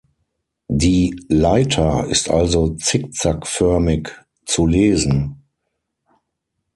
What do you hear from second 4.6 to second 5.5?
lesen.